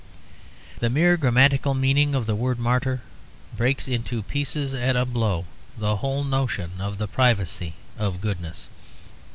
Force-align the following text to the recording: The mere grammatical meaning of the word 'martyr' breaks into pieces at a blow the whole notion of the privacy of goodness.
The 0.79 0.89
mere 0.89 1.15
grammatical 1.15 1.75
meaning 1.75 2.15
of 2.15 2.25
the 2.25 2.33
word 2.33 2.57
'martyr' 2.57 3.03
breaks 3.55 3.87
into 3.87 4.23
pieces 4.23 4.73
at 4.73 4.95
a 4.95 5.05
blow 5.05 5.45
the 5.77 5.97
whole 5.97 6.23
notion 6.23 6.71
of 6.79 6.97
the 6.97 7.07
privacy 7.07 7.75
of 7.99 8.19
goodness. 8.19 8.65